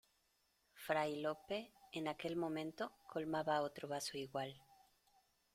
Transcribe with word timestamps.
fray 0.85 1.21
Lope, 1.21 1.73
en 1.91 2.07
aquel 2.07 2.35
momento, 2.35 2.91
colmaba 3.07 3.61
otro 3.61 3.87
vaso 3.87 4.17
igual: 4.17 4.59